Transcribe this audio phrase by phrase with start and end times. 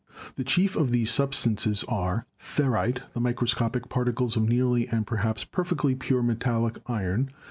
[0.35, 5.93] The chief of these substances are— Ferrite, the microscopic particles of nearly and perhaps perfectly
[5.93, 7.29] pure metallic iron.